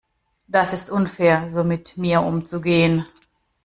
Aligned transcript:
Das 0.47 0.73
ist 0.73 0.89
unfair, 0.89 1.47
so 1.47 1.63
mit 1.63 1.95
mir 1.95 2.23
umzugehen. 2.23 3.05